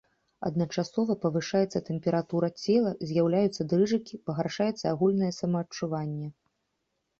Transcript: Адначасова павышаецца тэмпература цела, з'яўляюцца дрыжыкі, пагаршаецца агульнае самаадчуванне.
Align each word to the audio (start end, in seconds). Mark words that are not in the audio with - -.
Адначасова 0.47 1.15
павышаецца 1.25 1.81
тэмпература 1.89 2.49
цела, 2.63 2.95
з'яўляюцца 3.11 3.67
дрыжыкі, 3.75 4.13
пагаршаецца 4.31 4.83
агульнае 4.95 5.33
самаадчуванне. 5.43 6.27